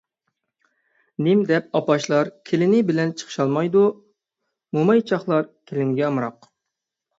نېمىدەپ 1.27 1.77
ئاپاشلار 1.79 2.31
كېلىنى 2.51 2.81
بىلەن 2.89 3.13
چىقىشالمايدۇ؟ 3.21 3.85
مومايچاقلار 4.81 5.49
كېلىنگە 5.53 6.11
ئامراق؟ 6.11 6.53